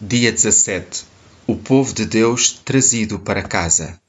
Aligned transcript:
Dia 0.00 0.30
17 0.30 1.06
O 1.44 1.56
povo 1.56 1.92
de 1.92 2.06
Deus 2.06 2.52
trazido 2.64 3.18
para 3.18 3.42
casa. 3.42 4.00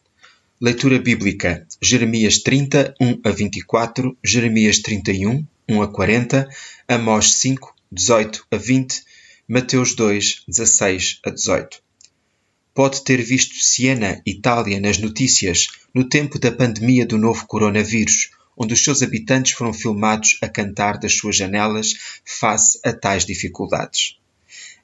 Leitura 0.62 1.00
bíblica: 1.00 1.66
Jeremias 1.82 2.38
30, 2.44 2.94
1 3.02 3.22
a 3.24 3.32
24, 3.32 4.16
Jeremias 4.24 4.78
31, 4.84 5.44
1 5.68 5.82
a 5.82 5.88
40, 5.88 6.48
Amós 6.88 7.34
5, 7.38 7.74
18 7.92 8.46
a 8.52 8.56
20, 8.56 9.04
Mateus 9.48 9.96
2, 9.96 10.44
16 10.48 11.22
a 11.26 11.32
18. 11.32 11.82
Pode 12.76 13.04
ter 13.04 13.20
visto 13.24 13.56
Siena, 13.56 14.22
Itália, 14.28 14.80
nas 14.80 15.00
notícias, 15.00 15.70
no 15.92 16.08
tempo 16.08 16.38
da 16.38 16.52
pandemia 16.52 17.04
do 17.04 17.18
novo 17.18 17.48
coronavírus, 17.48 18.30
onde 18.56 18.76
os 18.76 18.84
seus 18.84 19.02
habitantes 19.02 19.54
foram 19.54 19.74
filmados 19.74 20.38
a 20.44 20.48
cantar 20.48 21.00
das 21.00 21.18
suas 21.18 21.36
janelas 21.36 22.20
face 22.24 22.80
a 22.86 22.94
tais 22.94 23.26
dificuldades. 23.26 24.20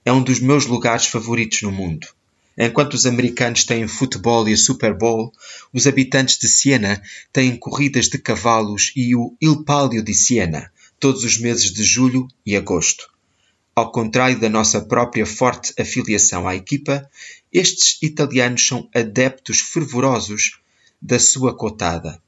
É 0.05 0.13
um 0.13 0.21
dos 0.21 0.39
meus 0.39 0.67
lugares 0.67 1.07
favoritos 1.07 1.63
no 1.63 1.71
mundo. 1.71 2.07
Enquanto 2.55 2.93
os 2.93 3.07
americanos 3.07 3.63
têm 3.63 3.87
futebol 3.87 4.47
e 4.47 4.55
Super 4.55 4.95
Bowl, 4.95 5.33
os 5.73 5.87
habitantes 5.87 6.37
de 6.37 6.47
Siena 6.47 7.01
têm 7.33 7.57
corridas 7.57 8.07
de 8.07 8.19
cavalos 8.19 8.93
e 8.95 9.15
o 9.15 9.35
Il 9.41 9.63
Palio 9.63 10.03
de 10.03 10.13
Siena, 10.13 10.71
todos 10.99 11.23
os 11.23 11.39
meses 11.39 11.73
de 11.73 11.83
julho 11.83 12.27
e 12.45 12.55
agosto. 12.55 13.09
Ao 13.75 13.91
contrário 13.91 14.39
da 14.39 14.47
nossa 14.47 14.79
própria 14.79 15.25
forte 15.25 15.73
afiliação 15.77 16.47
à 16.47 16.55
equipa, 16.55 17.09
estes 17.51 17.97
italianos 18.01 18.65
são 18.65 18.87
adeptos 18.93 19.59
fervorosos 19.59 20.59
da 21.01 21.17
sua 21.17 21.53
cotada. 21.53 22.21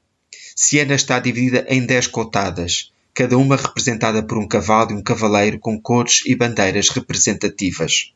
Siena 0.54 0.94
está 0.94 1.18
dividida 1.20 1.64
em 1.68 1.86
dez 1.86 2.08
cotadas, 2.08 2.92
cada 3.18 3.36
uma 3.36 3.56
representada 3.56 4.22
por 4.22 4.38
um 4.38 4.46
cavalo 4.46 4.92
e 4.92 4.94
um 4.94 5.02
cavaleiro 5.02 5.58
com 5.58 5.76
cores 5.76 6.22
e 6.24 6.36
bandeiras 6.36 6.88
representativas. 6.88 8.14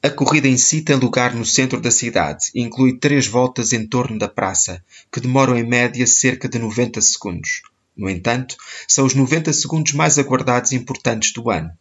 A 0.00 0.08
corrida 0.08 0.46
em 0.46 0.56
si 0.56 0.82
tem 0.82 0.94
lugar 0.94 1.34
no 1.34 1.44
centro 1.44 1.80
da 1.80 1.90
cidade 1.90 2.48
e 2.54 2.62
inclui 2.62 2.96
três 2.96 3.26
voltas 3.26 3.72
em 3.72 3.84
torno 3.84 4.20
da 4.20 4.28
praça, 4.28 4.80
que 5.10 5.18
demoram 5.18 5.58
em 5.58 5.66
média 5.66 6.06
cerca 6.06 6.48
de 6.48 6.60
90 6.60 7.00
segundos. 7.00 7.62
No 7.96 8.08
entanto, 8.08 8.56
são 8.86 9.04
os 9.04 9.16
90 9.16 9.52
segundos 9.52 9.94
mais 9.94 10.16
aguardados 10.16 10.70
e 10.70 10.76
importantes 10.76 11.32
do 11.32 11.50
ano. 11.50 11.72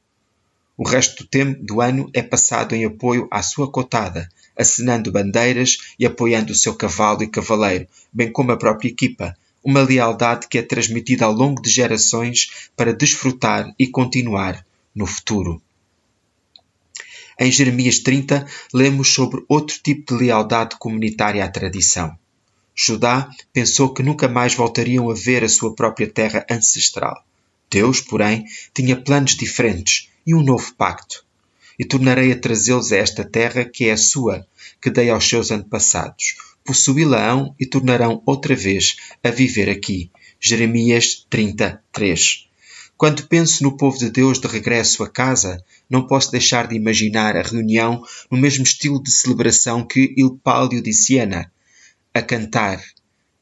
O 0.75 0.89
resto 0.89 1.23
do 1.23 1.30
tempo 1.30 1.63
do 1.63 1.81
ano 1.81 2.09
é 2.16 2.23
passado 2.23 2.73
em 2.73 2.83
apoio 2.83 3.28
à 3.30 3.44
sua 3.44 3.69
cotada, 3.69 4.28
acenando 4.58 5.11
bandeiras 5.11 5.78
e 6.00 6.06
apoiando 6.08 6.52
o 6.52 6.56
seu 6.56 6.73
cavalo 6.73 7.22
e 7.22 7.28
cavaleiro, 7.28 7.88
bem 8.11 8.31
como 8.31 8.52
a 8.52 8.58
própria 8.58 8.89
equipa, 8.89 9.38
uma 9.66 9.81
lealdade 9.81 10.47
que 10.47 10.59
é 10.59 10.61
transmitida 10.61 11.25
ao 11.25 11.33
longo 11.33 11.59
de 11.59 11.71
gerações 11.71 12.69
para 12.77 12.94
desfrutar 12.94 13.73
e 13.80 13.88
continuar 13.88 14.63
no 14.94 15.07
futuro. 15.07 15.59
Em 17.39 17.52
Jeremias 17.52 17.99
30, 17.99 18.45
lemos 18.72 19.11
sobre 19.11 19.44
outro 19.49 19.77
tipo 19.83 20.13
de 20.13 20.23
lealdade 20.23 20.77
comunitária 20.77 21.44
à 21.44 21.47
tradição. 21.49 22.16
Judá 22.75 23.30
pensou 23.52 23.91
que 23.91 24.03
nunca 24.03 24.27
mais 24.27 24.53
voltariam 24.53 25.09
a 25.09 25.13
ver 25.13 25.44
a 25.44 25.49
sua 25.49 25.73
própria 25.73 26.07
terra 26.07 26.45
ancestral. 26.50 27.25
Deus, 27.69 28.00
porém, 28.00 28.45
tinha 28.73 28.95
planos 28.95 29.35
diferentes 29.35 30.09
e 30.27 30.35
um 30.35 30.44
novo 30.44 30.73
pacto. 30.75 31.25
E 31.77 31.83
tornarei 31.83 32.31
a 32.31 32.39
trazê-los 32.39 32.91
a 32.91 32.97
esta 32.97 33.23
terra 33.23 33.66
que 33.66 33.85
é 33.85 33.94
a 33.94 33.97
sua, 33.97 34.45
que 34.79 34.89
dei 34.89 35.09
aos 35.09 35.27
seus 35.27 35.52
antepassados, 35.52 36.35
possuí-la-ão 36.66 37.55
e 37.59 37.66
tornarão 37.66 38.21
outra 38.25 38.55
vez 38.55 38.95
a 39.23 39.30
viver 39.30 39.69
aqui. 39.69 40.09
Jeremias 40.41 41.25
33. 41.30 42.49
Quando 42.97 43.27
penso 43.27 43.63
no 43.63 43.77
povo 43.77 43.97
de 43.97 44.09
Deus 44.09 44.39
de 44.39 44.47
regresso 44.47 45.03
a 45.03 45.09
casa, 45.09 45.63
não 45.89 46.07
posso 46.07 46.31
deixar 46.31 46.67
de 46.67 46.75
imaginar 46.75 47.38
a 47.38 47.41
reunião 47.41 48.03
no 48.31 48.38
mesmo 48.38 48.63
estilo 48.63 49.02
de 49.02 49.11
celebração 49.11 49.85
que 49.85 50.13
Il 50.17 50.39
Palio 50.44 50.81
de 50.81 50.94
Siena, 50.94 51.52
a 52.13 52.22
cantar, 52.22 52.83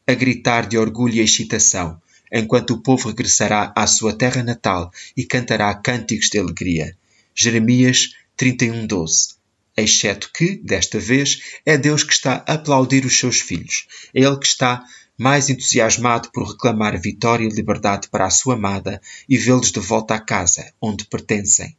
a 0.05 0.13
gritar 0.13 0.67
de 0.67 0.77
orgulho 0.77 1.15
e 1.15 1.19
excitação, 1.19 2.01
enquanto 2.31 2.71
o 2.71 2.81
povo 2.81 3.07
regressará 3.07 3.71
à 3.75 3.87
sua 3.87 4.11
terra 4.11 4.43
natal 4.43 4.91
e 5.15 5.23
cantará 5.23 5.73
cânticos 5.75 6.29
de 6.29 6.39
alegria. 6.39 6.97
Jeremias 7.33 8.09
31:12 8.37 9.42
exceto 9.81 10.29
que, 10.33 10.55
desta 10.57 10.99
vez, 10.99 11.59
é 11.65 11.77
Deus 11.77 12.03
que 12.03 12.13
está 12.13 12.43
a 12.47 12.53
aplaudir 12.53 13.05
os 13.05 13.17
seus 13.17 13.39
filhos. 13.39 13.87
É 14.13 14.21
Ele 14.21 14.37
que 14.37 14.47
está 14.47 14.83
mais 15.17 15.49
entusiasmado 15.49 16.31
por 16.31 16.47
reclamar 16.47 16.99
vitória 16.99 17.45
e 17.45 17.49
liberdade 17.49 18.07
para 18.09 18.25
a 18.25 18.29
sua 18.29 18.55
amada 18.55 19.01
e 19.27 19.37
vê-los 19.37 19.71
de 19.71 19.79
volta 19.79 20.15
à 20.15 20.19
casa, 20.19 20.73
onde 20.81 21.05
pertencem. 21.05 21.75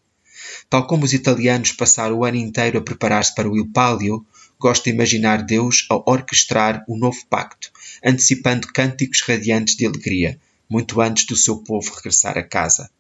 Tal 0.69 0.87
como 0.87 1.05
os 1.05 1.12
italianos 1.12 1.72
passaram 1.72 2.19
o 2.19 2.25
ano 2.25 2.37
inteiro 2.37 2.78
a 2.78 2.82
preparar-se 2.82 3.34
para 3.34 3.49
o 3.49 3.56
Il 3.56 3.71
Palio, 3.72 4.25
gosto 4.59 4.84
de 4.84 4.91
imaginar 4.91 5.43
Deus 5.43 5.87
a 5.91 5.97
orquestrar 6.11 6.84
o 6.88 6.97
novo 6.97 7.25
pacto, 7.28 7.71
antecipando 8.05 8.72
cânticos 8.72 9.21
radiantes 9.22 9.76
de 9.76 9.87
alegria, 9.87 10.38
muito 10.69 11.00
antes 11.00 11.26
do 11.26 11.37
seu 11.37 11.59
povo 11.59 11.93
regressar 11.94 12.38
a 12.38 12.43
casa. 12.43 12.91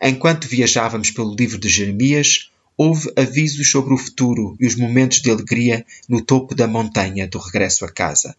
Enquanto 0.00 0.48
viajávamos 0.48 1.10
pelo 1.10 1.34
livro 1.34 1.58
de 1.58 1.68
Jeremias, 1.68 2.50
houve 2.76 3.12
avisos 3.16 3.70
sobre 3.70 3.94
o 3.94 3.98
futuro 3.98 4.56
e 4.58 4.66
os 4.66 4.76
momentos 4.76 5.20
de 5.20 5.30
alegria 5.30 5.84
no 6.08 6.20
topo 6.20 6.54
da 6.54 6.66
montanha 6.66 7.28
do 7.28 7.38
regresso 7.38 7.84
a 7.84 7.90
casa. 7.90 8.34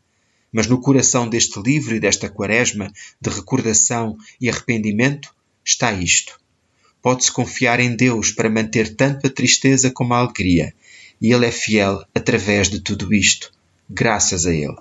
Mas 0.52 0.68
no 0.68 0.80
coração 0.80 1.28
deste 1.28 1.60
livro 1.62 1.96
e 1.96 2.00
desta 2.00 2.30
quaresma 2.30 2.92
de 3.20 3.30
recordação 3.30 4.18
e 4.40 4.50
arrependimento 4.50 5.34
está 5.66 5.92
isto. 5.92 6.40
Pode-se 7.02 7.32
confiar 7.32 7.80
em 7.80 7.96
Deus 7.96 8.32
para 8.32 8.50
manter 8.50 8.96
tanto 8.96 9.28
a 9.28 9.30
tristeza 9.30 9.92
como 9.92 10.14
a 10.14 10.20
alegria, 10.20 10.74
e 11.22 11.34
Ele 11.34 11.46
é 11.46 11.52
fiel 11.52 12.04
através 12.14 12.70
de 12.70 12.80
tudo 12.80 13.14
isto, 13.14 13.52
graças 13.90 14.46
a 14.46 14.54
Ele. 14.54 14.78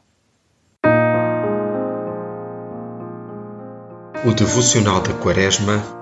O 4.24 4.32
devocional 4.32 5.00
da 5.00 5.12
Quaresma 5.14 6.01